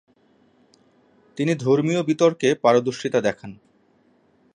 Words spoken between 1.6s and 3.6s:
ধর্মীয় বিতর্কে পারদর্শিতা দেখান।